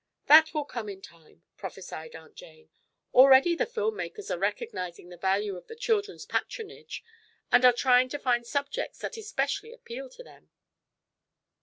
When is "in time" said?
0.89-1.43